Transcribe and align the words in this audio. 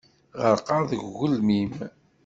Ɣerqeɣ 0.43 0.79
deg 0.89 1.01
ugelmim. 1.09 1.71